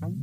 [0.00, 0.16] Peace.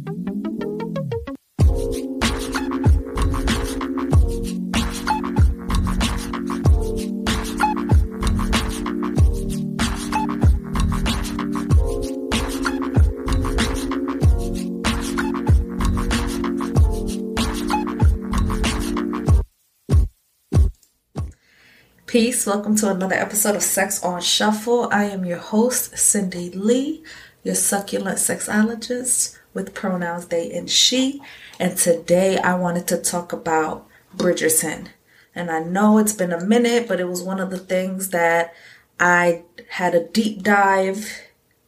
[22.48, 24.90] Welcome to another episode of Sex on Shuffle.
[24.92, 27.04] I am your host, Cindy Lee,
[27.44, 31.20] your succulent sexologist with pronouns they and she.
[31.60, 34.90] And today I wanted to talk about Bridgerton.
[35.34, 38.54] And I know it's been a minute, but it was one of the things that
[39.00, 41.12] I had a deep dive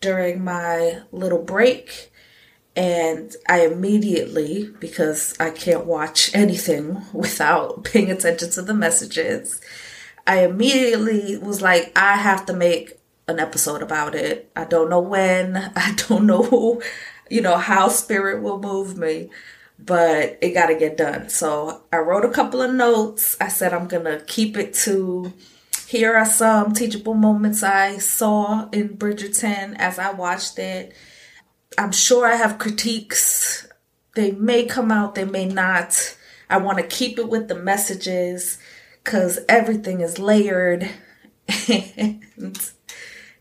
[0.01, 2.11] during my little break.
[2.75, 9.59] And I immediately, because I can't watch anything without paying attention to the messages,
[10.27, 14.51] I immediately was like, I have to make an episode about it.
[14.55, 16.81] I don't know when, I don't know
[17.29, 19.29] you know, how spirit will move me,
[19.77, 21.29] but it got to get done.
[21.29, 23.37] So I wrote a couple of notes.
[23.39, 25.33] I said, I'm going to keep it to
[25.89, 30.93] here are some teachable moments I saw in Bridgerton as I watched it.
[31.79, 33.67] I'm sure I have critiques.
[34.13, 36.15] They may come out, they may not.
[36.47, 38.59] I want to keep it with the messages
[39.03, 40.87] because everything is layered.
[41.67, 42.71] and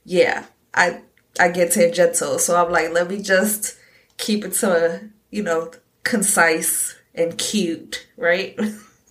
[0.06, 1.02] yeah, I
[1.38, 3.77] I get tangential, so I'm like, let me just
[4.18, 5.72] keep it to you know
[6.04, 8.58] concise and cute, right?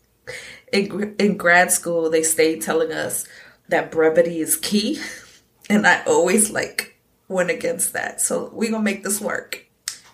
[0.72, 3.28] in in grad school, they stayed telling us
[3.70, 5.02] that brevity is key,
[5.70, 8.22] and I always like went against that.
[8.22, 9.66] So we're gonna make this work.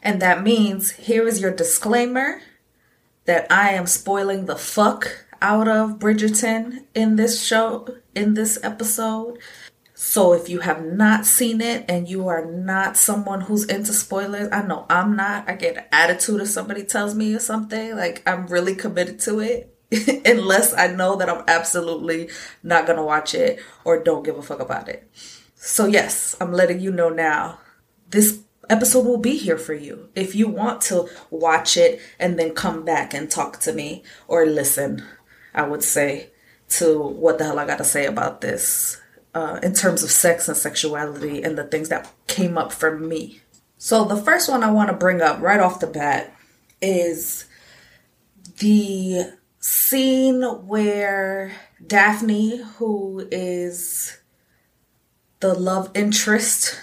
[0.02, 2.42] And that means here is your disclaimer
[3.26, 9.38] that I am spoiling the fuck out of Bridgerton in this show, in this episode.
[10.06, 14.50] So if you have not seen it and you are not someone who's into spoilers,
[14.52, 15.50] I know I'm not.
[15.50, 17.96] I get an attitude if somebody tells me or something.
[17.96, 19.74] Like I'm really committed to it.
[20.26, 22.30] Unless I know that I'm absolutely
[22.62, 25.10] not gonna watch it or don't give a fuck about it.
[25.56, 27.60] So yes, I'm letting you know now.
[28.10, 32.54] This episode will be here for you if you want to watch it and then
[32.54, 35.02] come back and talk to me or listen
[35.56, 36.32] I would say,
[36.80, 39.00] to what the hell I got to say about this
[39.34, 43.42] uh, in terms of sex and sexuality and the things that came up for me.
[43.78, 46.34] So, the first one I want to bring up right off the bat
[46.82, 47.46] is
[48.60, 51.52] the scene where
[51.86, 54.18] Daphne, who is
[55.40, 56.80] the love interest,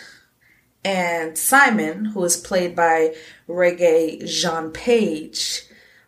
[0.84, 3.14] and Simon, who is played by
[3.48, 5.64] Regé-Jean Page,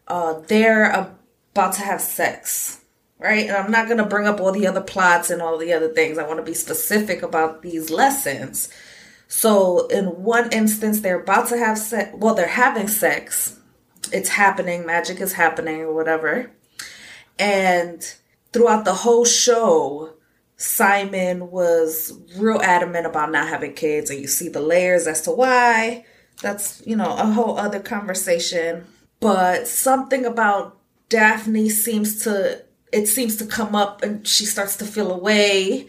[0.08, 0.90] uh, they're
[1.52, 2.81] about to have sex,
[3.22, 3.46] right?
[3.46, 5.88] And I'm not going to bring up all the other plots and all the other
[5.88, 6.18] things.
[6.18, 8.68] I want to be specific about these lessons.
[9.28, 12.10] So, in one instance, they're about to have sex.
[12.14, 13.58] Well, they're having sex.
[14.12, 14.84] It's happening.
[14.84, 16.50] Magic is happening, or whatever.
[17.38, 18.02] And
[18.52, 20.14] throughout the whole show,
[20.56, 25.30] Simon was real adamant about not having kids, and you see the layers as to
[25.30, 26.04] why.
[26.42, 28.84] That's, you know, a whole other conversation.
[29.18, 30.78] But something about
[31.08, 35.86] Daphne seems to it seems to come up and she starts to feel away.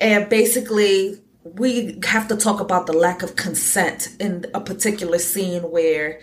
[0.00, 5.62] And basically we have to talk about the lack of consent in a particular scene
[5.70, 6.20] where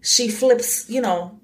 [0.00, 1.40] she flips, you know,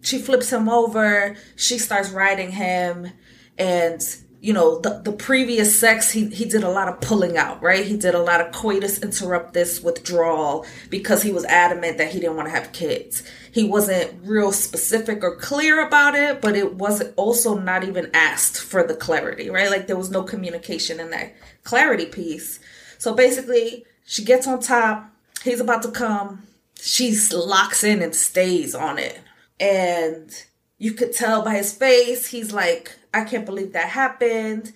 [0.00, 3.10] she flips him over, she starts riding him
[3.56, 4.02] and
[4.40, 7.84] you know the, the previous sex he, he did a lot of pulling out right?
[7.84, 12.36] He did a lot of coitus interruptus withdrawal because he was adamant that he didn't
[12.36, 13.22] want to have kids.
[13.50, 18.60] He wasn't real specific or clear about it but it wasn't also not even asked
[18.60, 19.70] for the clarity right?
[19.70, 21.34] Like there was no communication in that
[21.64, 22.60] clarity piece.
[22.98, 25.10] So basically she gets on top
[25.42, 26.42] he's about to come
[26.80, 29.20] she locks in and stays on it.
[29.60, 30.30] And
[30.78, 34.72] you could tell by his face he's like I can't believe that happened.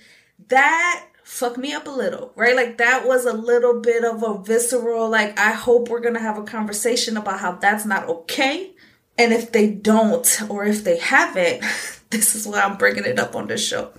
[0.48, 2.56] That fucked me up a little, right?
[2.56, 6.38] Like that was a little bit of a visceral, like, I hope we're gonna have
[6.38, 8.72] a conversation about how that's not okay.
[9.18, 11.62] And if they don't, or if they haven't,
[12.10, 13.92] this is why I'm bringing it up on this show.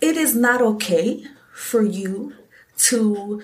[0.00, 2.34] It is not okay for you
[2.78, 3.42] to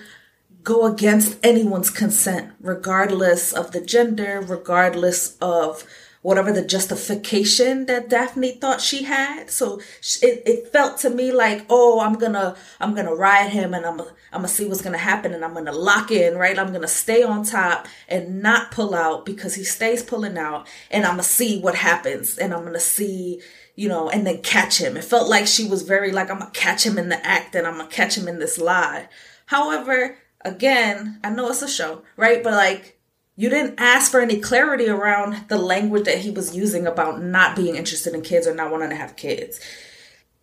[0.63, 5.85] go against anyone's consent, regardless of the gender, regardless of
[6.27, 9.49] whatever the justification that Daphne thought she had.
[9.49, 9.79] So
[10.21, 14.01] it, it felt to me like, oh, I'm gonna, I'm gonna ride him and I'm,
[14.01, 16.59] I'm gonna see what's gonna happen and I'm gonna lock in, right?
[16.59, 21.05] I'm gonna stay on top and not pull out because he stays pulling out and
[21.05, 23.41] I'm gonna see what happens and I'm gonna see,
[23.77, 24.97] you know, and then catch him.
[24.97, 27.65] It felt like she was very like, I'm gonna catch him in the act and
[27.65, 29.07] I'm gonna catch him in this lie.
[29.45, 32.43] However, again, I know it's a show, right?
[32.43, 32.96] But like,
[33.39, 37.55] You didn't ask for any clarity around the language that he was using about not
[37.55, 39.59] being interested in kids or not wanting to have kids.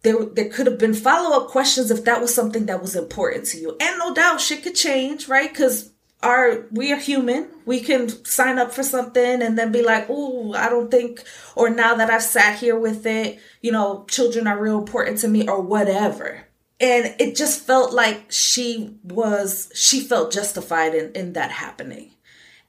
[0.03, 3.47] There, there could have been follow up questions if that was something that was important
[3.47, 3.77] to you.
[3.81, 5.51] And no doubt shit could change, right?
[5.51, 5.91] Because
[6.23, 7.49] our we are human.
[7.67, 11.23] We can sign up for something and then be like, "Oh, I don't think,"
[11.57, 15.29] or now that I've sat here with it, you know, children are real important to
[15.29, 16.47] me, or whatever.
[16.81, 22.14] And it just felt like she was, she felt justified in, in that happening.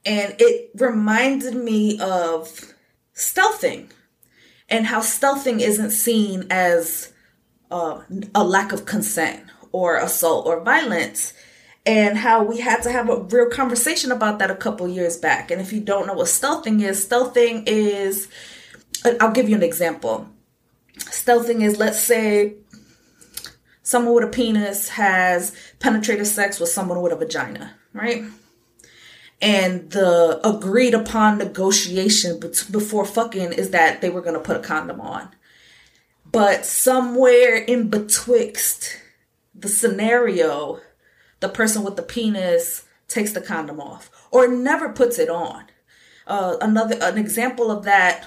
[0.06, 2.74] And it reminded me of
[3.14, 3.90] stealthing
[4.68, 7.12] and how stealthing isn't seen as
[7.70, 8.02] uh,
[8.34, 9.42] a lack of consent
[9.72, 11.34] or assault or violence
[11.84, 15.50] and how we had to have a real conversation about that a couple years back.
[15.50, 18.28] And if you don't know what stealthing is, stealthing is,
[19.20, 20.28] I'll give you an example.
[20.98, 22.54] Stealthing is, let's say,
[23.82, 28.24] someone with a penis has penetrative sex with someone with a vagina, right?
[29.40, 34.60] And the agreed upon negotiation before fucking is that they were going to put a
[34.60, 35.28] condom on.
[36.24, 38.98] But somewhere in betwixt
[39.54, 40.80] the scenario,
[41.40, 45.64] the person with the penis takes the condom off or never puts it on.
[46.26, 48.26] Uh, another an example of that,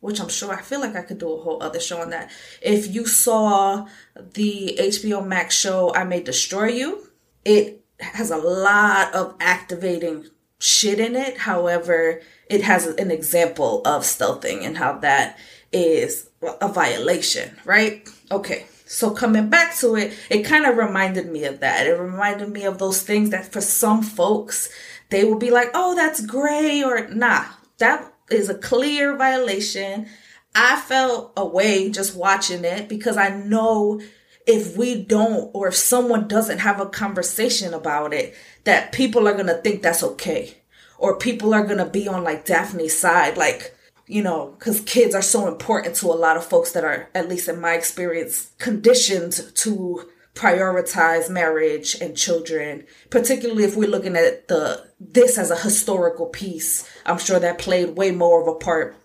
[0.00, 2.30] which I'm sure I feel like I could do a whole other show on that.
[2.60, 3.86] If you saw
[4.16, 7.08] the HBO Max show I May Destroy You,
[7.44, 10.26] it has a lot of activating
[10.58, 11.38] shit in it.
[11.38, 15.38] However, it has an example of stealthing and how that
[15.72, 16.30] is
[16.60, 18.08] a violation, right?
[18.30, 18.66] Okay.
[18.88, 21.86] So coming back to it, it kind of reminded me of that.
[21.86, 24.68] It reminded me of those things that for some folks,
[25.10, 27.44] they will be like, oh, that's gray or nah,
[27.78, 30.06] that is a clear violation.
[30.54, 34.00] I felt away just watching it because I know
[34.46, 38.34] if we don't or if someone doesn't have a conversation about it,
[38.64, 40.58] that people are going to think that's okay.
[40.98, 43.76] Or people are going to be on like Daphne's side, like,
[44.06, 47.28] you know, because kids are so important to a lot of folks that are, at
[47.28, 54.48] least in my experience, conditioned to prioritize marriage and children, particularly if we're looking at
[54.48, 56.88] the this as a historical piece.
[57.04, 58.96] I'm sure that played way more of a part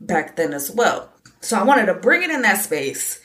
[0.00, 1.12] back then as well.
[1.40, 3.20] So I wanted to bring it in that space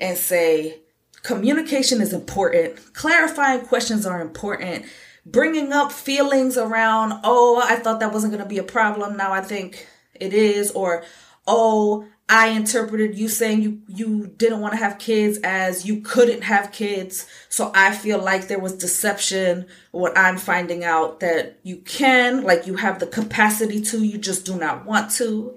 [0.00, 0.81] and say
[1.22, 2.94] communication is important.
[2.94, 4.84] Clarifying questions are important
[5.24, 9.16] bringing up feelings around, oh, I thought that wasn't going to be a problem.
[9.16, 10.70] Now I think it is.
[10.72, 11.04] Or,
[11.46, 16.42] oh, I interpreted you saying you, you didn't want to have kids as you couldn't
[16.42, 17.26] have kids.
[17.48, 22.66] So I feel like there was deception when I'm finding out that you can, like
[22.66, 25.56] you have the capacity to, you just do not want to.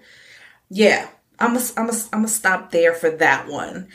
[0.69, 1.07] Yeah,
[1.39, 3.87] I'm gonna I'm a, I'm a stop there for that one.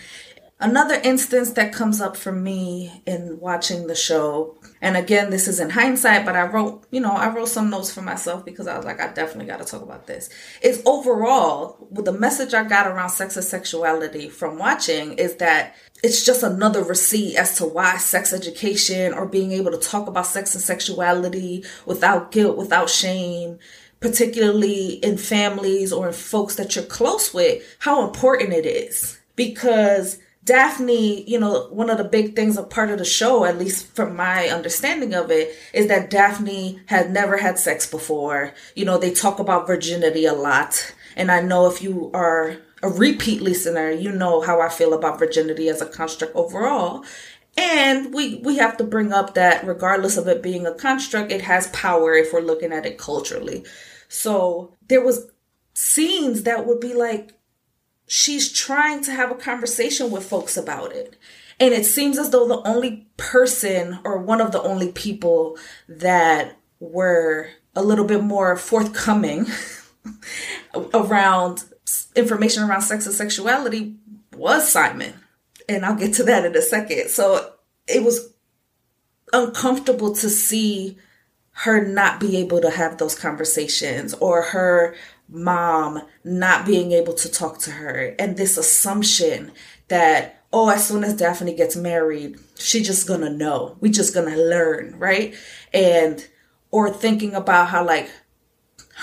[0.62, 5.58] Another instance that comes up for me in watching the show, and again, this is
[5.58, 8.76] in hindsight, but I wrote, you know, I wrote some notes for myself because I
[8.76, 10.28] was like, I definitely got to talk about this.
[10.62, 15.76] Is overall, with the message I got around sex and sexuality from watching is that
[16.02, 20.26] it's just another receipt as to why sex education or being able to talk about
[20.26, 23.58] sex and sexuality without guilt, without shame,
[24.00, 29.18] particularly in families or in folks that you're close with, how important it is.
[29.36, 30.18] Because
[30.50, 33.94] Daphne, you know, one of the big things, a part of the show, at least
[33.94, 38.52] from my understanding of it, is that Daphne had never had sex before.
[38.74, 40.92] You know, they talk about virginity a lot.
[41.14, 45.20] And I know if you are a repeat listener, you know how I feel about
[45.20, 47.04] virginity as a construct overall.
[47.56, 51.42] And we, we have to bring up that regardless of it being a construct, it
[51.42, 53.64] has power if we're looking at it culturally.
[54.08, 55.30] So there was
[55.74, 57.39] scenes that would be like,
[58.10, 61.16] she's trying to have a conversation with folks about it.
[61.60, 65.56] And it seems as though the only person or one of the only people
[65.88, 69.46] that were a little bit more forthcoming
[70.94, 71.64] around
[72.16, 73.94] information around sex and sexuality
[74.36, 75.14] was Simon.
[75.68, 77.10] And I'll get to that in a second.
[77.10, 77.52] So
[77.86, 78.32] it was
[79.32, 80.98] uncomfortable to see
[81.52, 84.96] her not be able to have those conversations or her
[85.30, 89.52] mom not being able to talk to her and this assumption
[89.88, 93.76] that oh as soon as daphne gets married she's just gonna know.
[93.80, 95.34] We just gonna learn right?
[95.72, 96.26] And
[96.70, 98.10] or thinking about how like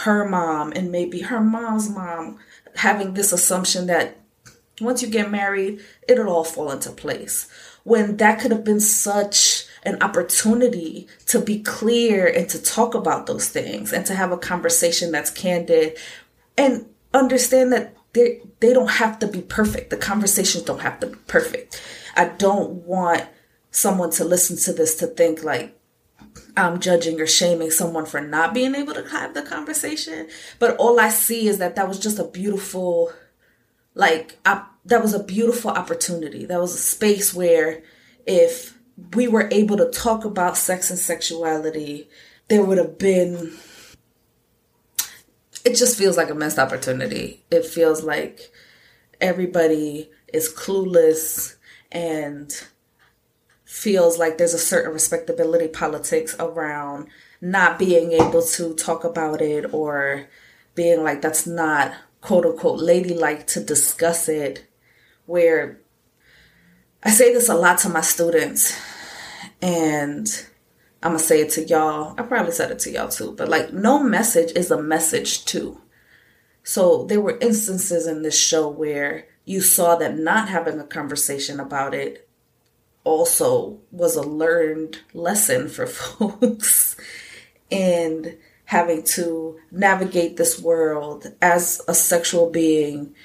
[0.04, 2.40] her mom and maybe her mom's mom
[2.76, 4.18] having this assumption that
[4.80, 7.50] once you get married it'll all fall into place.
[7.84, 13.26] When that could have been such an opportunity to be clear and to talk about
[13.26, 15.98] those things and to have a conversation that's candid
[16.58, 19.90] and understand that they they don't have to be perfect.
[19.90, 21.82] The conversations don't have to be perfect.
[22.16, 23.26] I don't want
[23.72, 25.78] someone to listen to this to think like
[26.56, 30.28] I'm judging or shaming someone for not being able to have the conversation.
[30.60, 33.12] But all I see is that that was just a beautiful,
[33.94, 36.46] like, I, that was a beautiful opportunity.
[36.46, 37.84] That was a space where
[38.26, 38.77] if
[39.14, 42.10] we were able to talk about sex and sexuality,
[42.48, 43.54] there would have been
[45.66, 47.44] it just feels like a missed opportunity.
[47.52, 48.52] It feels like
[49.20, 51.56] everybody is clueless
[51.92, 52.54] and
[53.66, 57.08] feels like there's a certain respectability politics around
[57.42, 60.28] not being able to talk about it or
[60.74, 64.66] being like that's not quote unquote ladylike to discuss it
[65.26, 65.80] where
[67.04, 68.78] I say this a lot to my students
[69.62, 70.28] and
[71.04, 72.16] I'm gonna say it to y'all.
[72.18, 75.80] I probably said it to y'all too, but like, no message is a message too.
[76.64, 81.60] So there were instances in this show where you saw that not having a conversation
[81.60, 82.28] about it
[83.04, 86.98] also was a learned lesson for folks
[87.72, 93.16] and having to navigate this world as a sexual being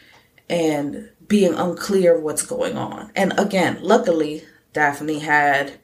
[0.49, 3.10] and being unclear of what's going on.
[3.16, 5.80] And again, luckily, Daphne had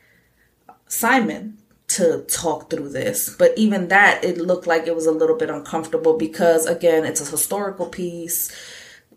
[0.88, 3.34] Simon to talk through this.
[3.34, 7.26] But even that, it looked like it was a little bit uncomfortable because, again, it's
[7.26, 8.54] a historical piece.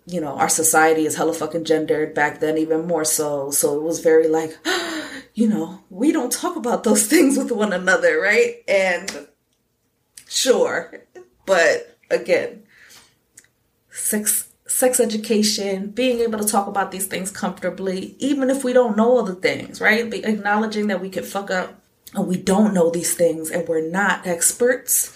[0.06, 3.52] You know, our society is hella fucking gendered back then, even more so.
[3.52, 4.58] So it was very like,
[5.34, 8.64] you know, we don't talk about those things with one another, right?
[8.70, 9.28] And
[10.30, 10.94] sure,
[11.46, 12.64] but again,
[13.90, 14.48] sex
[14.82, 19.16] sex education, being able to talk about these things comfortably, even if we don't know
[19.16, 20.10] all the things, right?
[20.10, 21.80] Be acknowledging that we could fuck up
[22.16, 25.16] and we don't know these things and we're not experts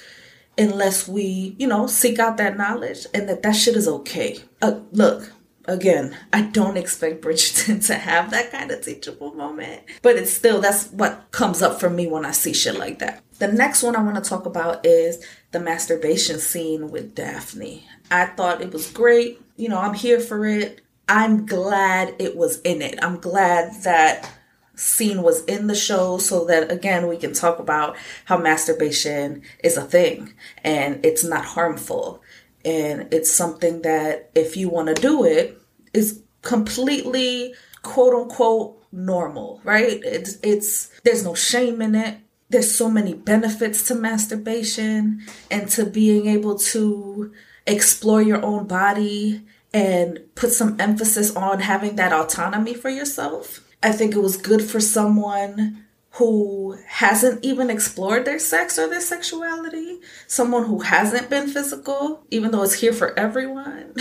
[0.56, 4.38] unless we, you know, seek out that knowledge and that that shit is okay.
[4.62, 5.34] Uh, look,
[5.66, 10.62] again, I don't expect Bridgerton to have that kind of teachable moment, but it's still,
[10.62, 13.24] that's what comes up for me when I see shit like that.
[13.40, 17.88] The next one I want to talk about is the masturbation scene with Daphne.
[18.12, 19.42] I thought it was great.
[19.56, 20.82] You know, I'm here for it.
[21.08, 22.98] I'm glad it was in it.
[23.02, 24.30] I'm glad that
[24.76, 27.96] scene was in the show so that again we can talk about
[28.26, 30.34] how masturbation is a thing
[30.64, 32.22] and it's not harmful
[32.66, 35.58] and it's something that if you want to do it
[35.94, 42.18] is completely quote unquote normal right it's it's there's no shame in it
[42.50, 47.32] there's so many benefits to masturbation and to being able to
[47.68, 49.42] explore your own body
[49.74, 54.64] and put some emphasis on having that autonomy for yourself I think it was good
[54.64, 61.48] for someone who hasn't even explored their sex or their sexuality, someone who hasn't been
[61.48, 63.94] physical, even though it's here for everyone.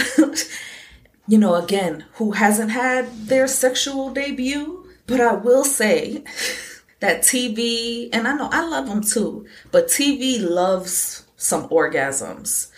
[1.29, 4.89] you know, again, who hasn't had their sexual debut.
[5.07, 6.25] But I will say
[7.01, 12.71] that TV, and I know I love them too, but TV loves some orgasms.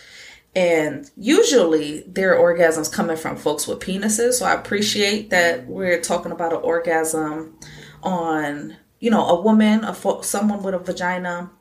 [0.57, 4.33] And usually there are orgasms coming from folks with penises.
[4.33, 7.59] So I appreciate that we're talking about an orgasm
[8.01, 11.51] on, you know, a woman, a fo- someone with a vagina.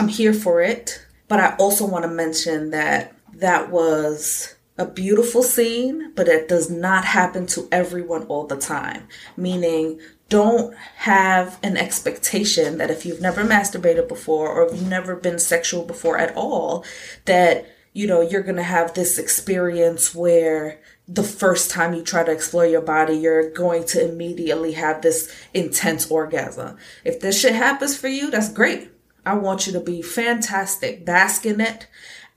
[0.00, 1.06] I'm here for it.
[1.28, 6.68] But I also want to mention that that was a beautiful scene, but it does
[6.68, 9.06] not happen to everyone all the time.
[9.36, 15.14] Meaning, don't have an expectation that if you've never masturbated before or if you've never
[15.14, 16.84] been sexual before at all,
[17.26, 22.22] that you know, you're going to have this experience where the first time you try
[22.22, 26.76] to explore your body, you're going to immediately have this intense orgasm.
[27.04, 28.90] If this shit happens for you, that's great.
[29.26, 31.88] I want you to be fantastic, bask in it.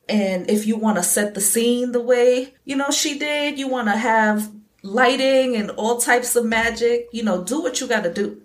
[0.10, 3.68] And if you want to set the scene the way, you know, she did, you
[3.68, 8.04] want to have lighting and all types of magic, you know, do what you got
[8.04, 8.42] to do.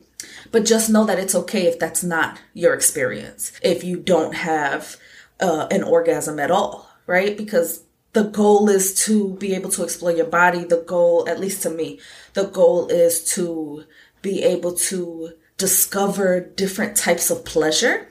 [0.52, 3.52] But just know that it's okay if that's not your experience.
[3.62, 4.96] If you don't have
[5.40, 7.36] uh, an orgasm at all right?
[7.36, 10.64] Because the goal is to be able to explore your body.
[10.64, 11.98] The goal, at least to me,
[12.34, 13.84] the goal is to
[14.22, 18.08] be able to discover different types of pleasure.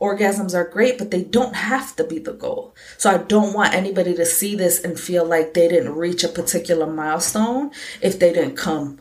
[0.00, 2.74] Orgasms are great, but they don't have to be the goal.
[2.98, 6.28] So I don't want anybody to see this and feel like they didn't reach a
[6.28, 7.70] particular milestone
[8.02, 9.00] if they didn't come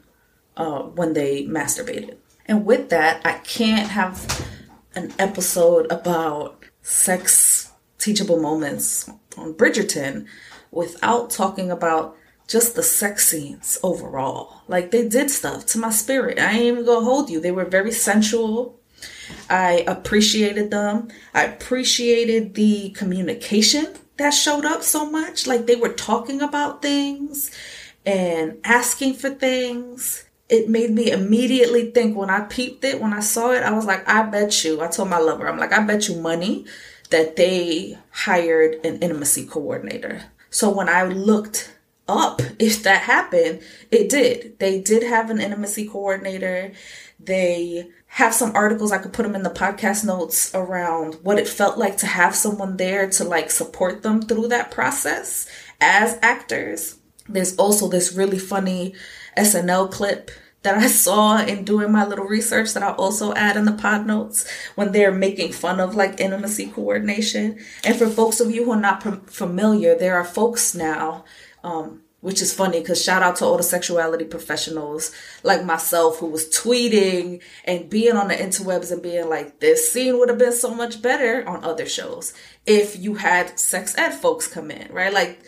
[0.56, 2.16] uh, when they masturbated.
[2.46, 4.48] And with that, I can't have
[4.96, 7.72] an episode about sex
[8.06, 10.28] teachable moments on Bridgerton
[10.70, 12.16] without talking about
[12.48, 14.62] just the sex scenes overall.
[14.68, 16.38] Like they did stuff to my spirit.
[16.38, 17.40] I ain't even gonna hold you.
[17.40, 18.80] They were very sensual.
[19.50, 21.08] I appreciated them.
[21.34, 25.48] I appreciated the communication that showed up so much.
[25.48, 27.50] Like they were talking about things
[28.06, 33.20] and asking for things it made me immediately think when I peeped it, when I
[33.20, 35.82] saw it, I was like, I bet you, I told my lover, I'm like, I
[35.82, 36.68] bet you money
[37.12, 40.24] that they hired an intimacy coordinator.
[40.50, 41.76] So when I looked
[42.08, 44.60] up if that happened, it did.
[44.60, 46.72] They did have an intimacy coordinator.
[47.20, 51.48] They have some articles I could put them in the podcast notes around what it
[51.48, 55.48] felt like to have someone there to like support them through that process
[55.82, 56.98] as actors.
[57.28, 58.94] There's also this really funny
[59.38, 60.32] SNL clip
[60.66, 64.06] that I saw in doing my little research that I'll also add in the pod
[64.06, 64.46] notes
[64.76, 67.60] when they're making fun of like intimacy coordination.
[67.86, 71.24] And for folks of you who are not familiar, there are folks now,
[71.64, 75.12] um, which is funny because shout out to all the sexuality professionals
[75.44, 80.18] like myself who was tweeting and being on the interwebs and being like, this scene
[80.18, 82.34] would have been so much better on other shows
[82.66, 85.14] if you had sex ed folks come in, right?
[85.14, 85.40] Like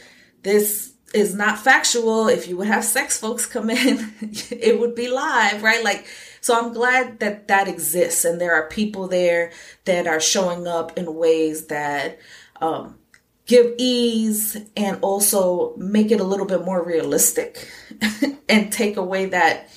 [0.44, 2.28] this is not factual.
[2.28, 4.14] If you would have sex folks come in,
[4.52, 5.84] it would be live, right?
[5.84, 6.08] Like,
[6.42, 9.52] so I'm glad that that exists and there are people there
[9.86, 12.20] that are showing up in ways that
[12.62, 12.98] um,
[13.46, 17.70] give ease and also make it a little bit more realistic
[18.50, 19.70] and take away that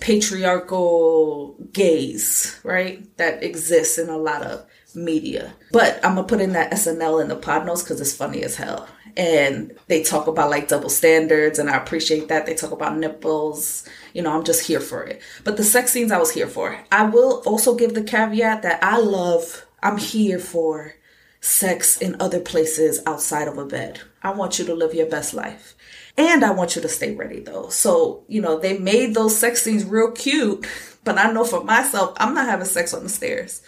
[0.00, 3.16] patriarchal gaze, right?
[3.16, 4.64] That exists in a lot of
[4.94, 5.54] media.
[5.70, 8.56] But I'm gonna put in that SNL in the pod notes because it's funny as
[8.56, 12.46] hell and they talk about like double standards and I appreciate that.
[12.46, 13.86] They talk about nipples.
[14.14, 15.20] You know, I'm just here for it.
[15.42, 16.80] But the sex scenes I was here for.
[16.92, 20.94] I will also give the caveat that I love I'm here for
[21.40, 24.00] sex in other places outside of a bed.
[24.22, 25.74] I want you to live your best life.
[26.16, 27.68] And I want you to stay ready though.
[27.70, 30.64] So, you know, they made those sex scenes real cute,
[31.04, 33.62] but I know for myself, I'm not having sex on the stairs.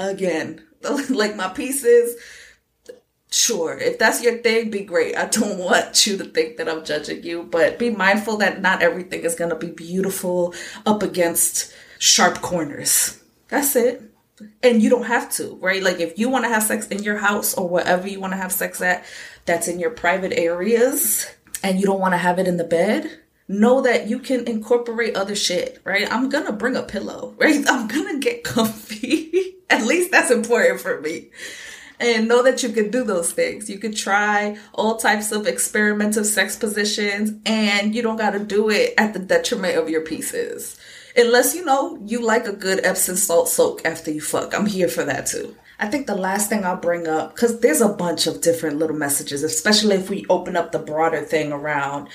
[0.00, 0.64] Again,
[1.10, 2.16] like my pieces,
[3.36, 5.16] sure if that's your thing be great.
[5.16, 8.82] I don't want you to think that i'm judging you but be mindful that not
[8.82, 13.22] everything is going to be beautiful up against sharp corners.
[13.48, 14.02] That's it.
[14.62, 15.82] And you don't have to right?
[15.82, 18.38] Like if you want to have sex in your house or wherever you want to
[18.38, 19.04] have sex at
[19.44, 21.30] that's in your private areas
[21.62, 25.14] and you don't want to have it in the bed know that you can incorporate
[25.14, 26.10] other shit right?
[26.10, 27.64] I'm gonna bring a pillow right?
[27.68, 29.56] I'm gonna get comfy.
[29.70, 31.30] At least that's important for me
[31.98, 33.70] and know that you can do those things.
[33.70, 38.70] You can try all types of experimental sex positions and you don't got to do
[38.70, 40.78] it at the detriment of your pieces.
[41.16, 44.54] Unless you know you like a good Epsom salt soak after you fuck.
[44.54, 45.56] I'm here for that too.
[45.78, 48.96] I think the last thing I'll bring up, because there's a bunch of different little
[48.96, 52.08] messages, especially if we open up the broader thing around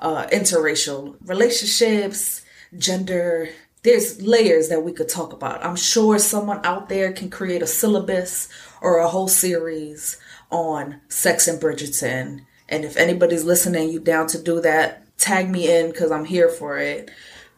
[0.00, 2.42] uh, interracial relationships,
[2.76, 3.48] gender,
[3.84, 5.64] there's layers that we could talk about.
[5.64, 8.48] I'm sure someone out there can create a syllabus
[8.84, 10.18] or a whole series
[10.50, 12.42] on sex and Bridgerton.
[12.68, 16.50] And if anybody's listening, you down to do that, tag me in because I'm here
[16.50, 17.10] for it.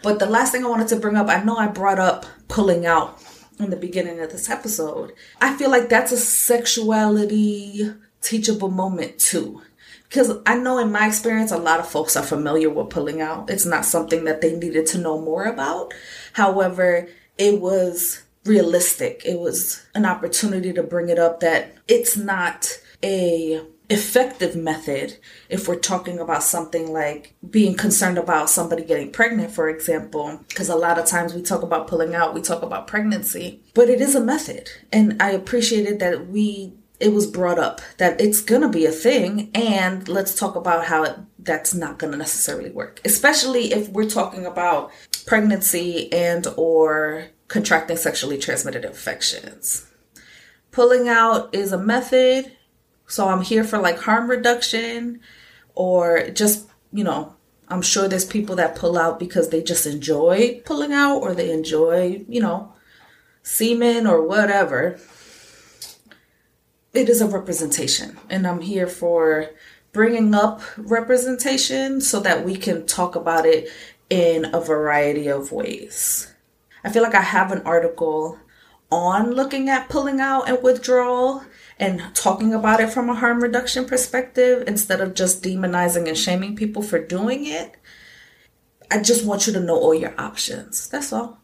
[0.04, 2.86] But the last thing I wanted to bring up, I know I brought up pulling
[2.86, 3.20] out
[3.58, 5.12] in the beginning of this episode.
[5.40, 9.62] I feel like that's a sexuality teachable moment too.
[10.08, 13.50] Because I know in my experience, a lot of folks are familiar with pulling out.
[13.50, 15.92] It's not something that they needed to know more about.
[16.34, 19.22] However, it was realistic.
[19.24, 25.16] It was an opportunity to bring it up that it's not a effective method
[25.48, 30.68] if we're talking about something like being concerned about somebody getting pregnant for example because
[30.68, 34.00] a lot of times we talk about pulling out we talk about pregnancy but it
[34.00, 38.68] is a method and i appreciated that we it was brought up that it's gonna
[38.68, 43.72] be a thing and let's talk about how it, that's not gonna necessarily work especially
[43.72, 44.90] if we're talking about
[45.26, 49.86] pregnancy and or contracting sexually transmitted infections.
[50.70, 52.52] Pulling out is a method.
[53.06, 55.20] So I'm here for like harm reduction
[55.74, 57.34] or just, you know,
[57.68, 61.50] I'm sure there's people that pull out because they just enjoy pulling out or they
[61.50, 62.72] enjoy, you know,
[63.42, 64.98] semen or whatever.
[66.92, 69.50] It is a representation, and I'm here for
[69.92, 73.68] bringing up representation so that we can talk about it
[74.08, 76.32] in a variety of ways.
[76.86, 78.38] I feel like I have an article
[78.92, 81.42] on looking at pulling out and withdrawal
[81.80, 86.54] and talking about it from a harm reduction perspective instead of just demonizing and shaming
[86.54, 87.74] people for doing it.
[88.88, 90.88] I just want you to know all your options.
[90.88, 91.40] That's all.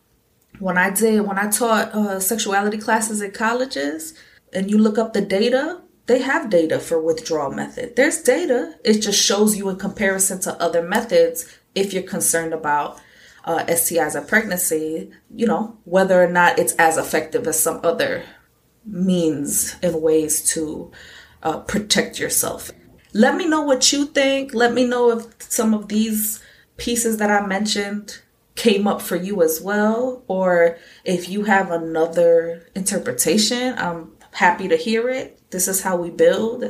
[0.61, 4.15] When I did, when I taught uh, sexuality classes at colleges,
[4.53, 7.97] and you look up the data, they have data for withdrawal method.
[7.97, 8.77] There's data.
[8.85, 13.01] It just shows you in comparison to other methods if you're concerned about
[13.45, 18.25] uh, STIs or pregnancy, you know, whether or not it's as effective as some other
[18.85, 20.91] means and ways to
[21.43, 22.71] uh, protect yourself.
[23.13, 24.55] Let me know what you think.
[24.55, 26.43] Let me know if some of these
[26.77, 28.21] pieces that I mentioned
[28.55, 34.77] came up for you as well, or if you have another interpretation, I'm happy to
[34.77, 35.39] hear it.
[35.51, 36.65] This is how we build.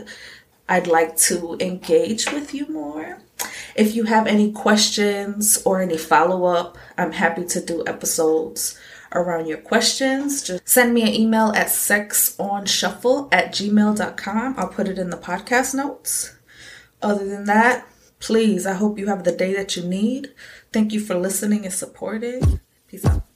[0.69, 3.19] I'd like to engage with you more.
[3.75, 8.79] If you have any questions or any follow up, I'm happy to do episodes
[9.15, 10.43] around your questions.
[10.43, 14.55] Just send me an email at sexonshuffle at gmail.com.
[14.57, 16.35] I'll put it in the podcast notes.
[17.01, 17.87] Other than that,
[18.21, 20.33] please, I hope you have the day that you need.
[20.73, 22.61] Thank you for listening and supporting.
[22.89, 23.32] Peace out.